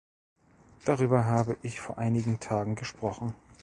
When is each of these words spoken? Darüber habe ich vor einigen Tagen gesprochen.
Darüber 0.83 1.25
habe 1.25 1.57
ich 1.61 1.79
vor 1.79 1.99
einigen 1.99 2.39
Tagen 2.39 2.73
gesprochen. 2.73 3.35